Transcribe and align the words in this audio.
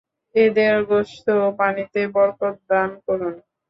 এদের 0.35 0.73
গোশত 0.89 1.27
ও 1.37 1.57
পানিতে 1.59 2.01
বরকত 2.15 2.55
দান 2.69 2.89
করুন। 3.05 3.35